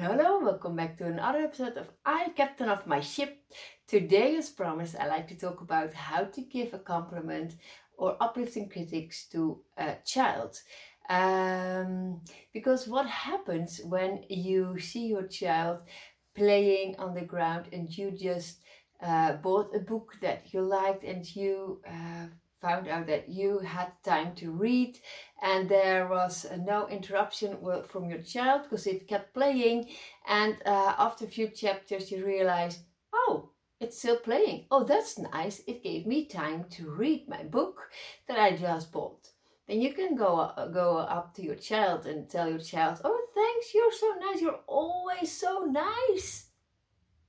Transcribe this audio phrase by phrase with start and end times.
[0.00, 3.36] Hello, welcome back to another episode of I, Captain of My Ship.
[3.88, 7.56] Today, as promised, I like to talk about how to give a compliment
[7.96, 10.56] or uplifting critics to a child.
[11.10, 12.20] Um,
[12.52, 15.80] because what happens when you see your child
[16.32, 18.60] playing on the ground and you just
[19.02, 22.26] uh, bought a book that you liked and you uh,
[22.60, 24.98] found out that you had time to read
[25.42, 27.56] and there was uh, no interruption
[27.86, 29.88] from your child because it kept playing
[30.26, 32.80] and uh, after a few chapters you realize
[33.12, 33.50] oh
[33.80, 34.66] it's still playing.
[34.70, 35.62] Oh that's nice.
[35.66, 37.90] It gave me time to read my book
[38.26, 39.28] that i just bought.
[39.68, 43.20] Then you can go uh, go up to your child and tell your child oh
[43.34, 43.74] thanks.
[43.74, 44.40] You're so nice.
[44.40, 46.46] You're always so nice.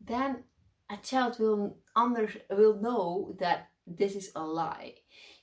[0.00, 0.44] Then
[0.90, 4.94] a child will under will know that this is a lie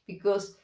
[0.07, 0.55] because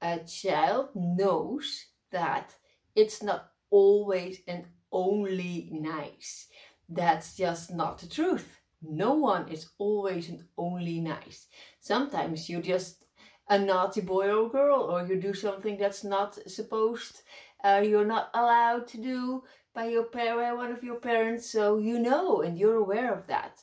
[0.00, 2.54] a child knows that
[2.94, 6.48] it's not always and only nice.
[6.88, 8.60] That's just not the truth.
[8.82, 11.46] No one is always and only nice.
[11.80, 13.04] Sometimes you're just
[13.48, 17.22] a naughty boy or girl, or you do something that's not supposed,
[17.64, 19.42] uh, you're not allowed to do
[19.74, 21.50] by your parent, one of your parents.
[21.50, 23.62] So you know, and you're aware of that.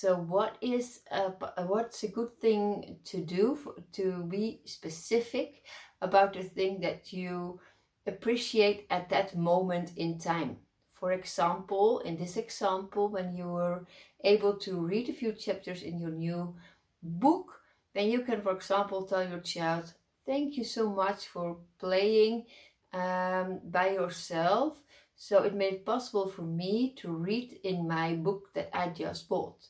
[0.00, 1.30] So, what is a,
[1.64, 5.64] what's a good thing to do for, to be specific
[6.00, 7.58] about the thing that you
[8.06, 10.58] appreciate at that moment in time?
[10.92, 13.86] For example, in this example, when you were
[14.22, 16.54] able to read a few chapters in your new
[17.02, 17.60] book,
[17.92, 22.44] then you can, for example, tell your child, Thank you so much for playing
[22.92, 24.76] um, by yourself.
[25.16, 29.28] So it made it possible for me to read in my book that I just
[29.28, 29.66] bought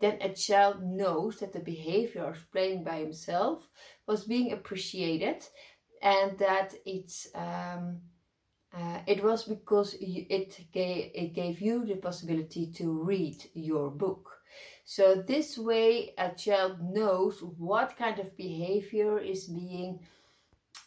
[0.00, 3.68] then a child knows that the behavior of playing by himself
[4.06, 5.42] was being appreciated
[6.02, 8.00] and that it's um,
[8.76, 14.30] uh, it was because it gave, it gave you the possibility to read your book.
[14.84, 20.00] So this way a child knows what kind of behavior is being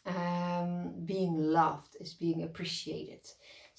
[0.06, 3.28] um, being loved, is being appreciated.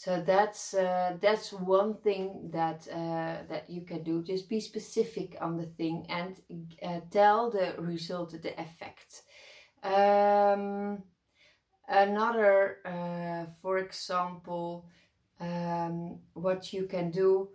[0.02, 4.24] So that's uh, that's one thing that uh, that you can do.
[4.24, 6.34] Just be specific on the thing and
[6.82, 9.22] uh, tell the result, the effect.
[9.84, 11.04] Um,
[11.88, 14.86] another, uh, for example,
[15.38, 17.50] um, what you can do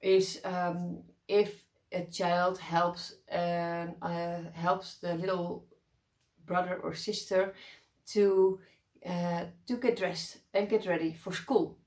[0.00, 5.66] is um, if a child helps um, uh, helps the little
[6.46, 7.52] brother or sister
[8.14, 8.60] to
[9.06, 11.78] uh, to get dressed and get ready for school.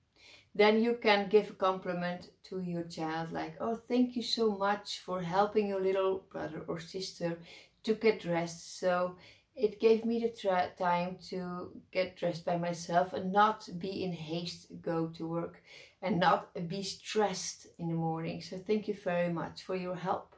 [0.56, 5.00] Then you can give a compliment to your child, like, Oh, thank you so much
[5.00, 7.38] for helping your little brother or sister
[7.84, 8.80] to get dressed.
[8.80, 9.18] So
[9.56, 14.14] it gave me the tra- time to get dressed by myself and not be in
[14.14, 15.62] haste go to work
[16.02, 18.42] and not be stressed in the morning.
[18.42, 20.36] So thank you very much for your help.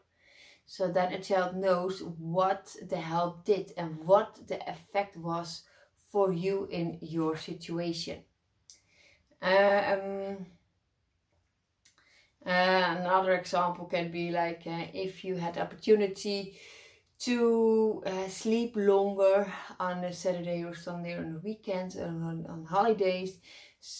[0.65, 5.63] So then a child knows what the help did and what the effect was
[6.11, 8.23] for you in your situation.
[9.41, 10.45] Um,
[12.45, 16.59] another example can be like uh, if you had opportunity
[17.19, 22.45] to uh, sleep longer on a Saturday or Sunday or on the weekends and on,
[22.47, 23.39] on holidays,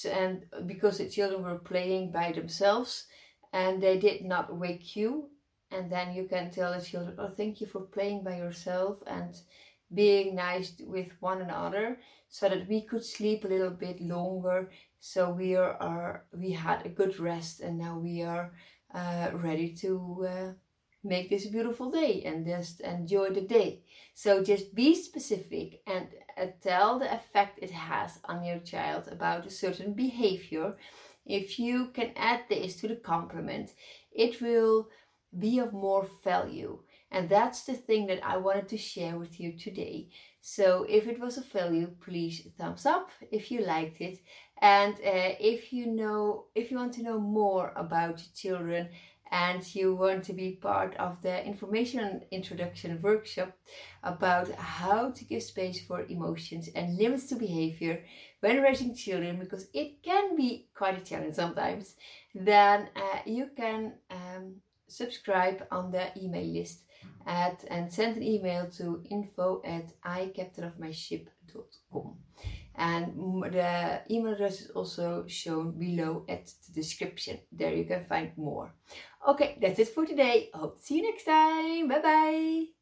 [0.06, 3.06] and because the children were playing by themselves
[3.54, 5.30] and they did not wake you,
[5.72, 9.34] and then you can tell the children, "Oh, thank you for playing by yourself and
[9.94, 12.00] being nice with one another
[12.30, 14.70] so that we could sleep a little bit longer.
[15.00, 18.52] So we are, are we had a good rest and now we are
[18.94, 20.52] uh, ready to uh,
[21.04, 23.84] make this a beautiful day and just enjoy the day.
[24.14, 29.46] So just be specific and uh, tell the effect it has on your child about
[29.46, 30.76] a certain behavior.
[31.26, 33.72] If you can add this to the compliment
[34.12, 34.90] it will
[35.38, 36.80] be of more value
[37.12, 40.10] and that's the thing that I wanted to share with you today.
[40.42, 44.20] So if it was a value, please thumbs up if you liked it.
[44.62, 48.90] And uh, if you know, if you want to know more about children
[49.32, 53.52] and you want to be part of the information introduction workshop
[54.04, 58.04] about how to give space for emotions and limits to behavior
[58.40, 61.96] when raising children because it can be quite a challenge sometimes
[62.34, 64.56] then uh, you can um,
[64.88, 66.84] subscribe on the email list
[67.26, 72.18] at and send an email to info at icaptainofmyship.com.
[72.76, 77.40] And the email address is also shown below at the description.
[77.52, 78.76] There you can find more.
[79.28, 80.52] Okay, that's it for today.
[80.54, 81.88] Hope to see you next time.
[81.88, 82.77] Bye bye.